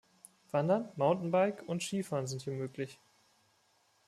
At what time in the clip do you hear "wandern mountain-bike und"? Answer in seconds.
0.49-1.83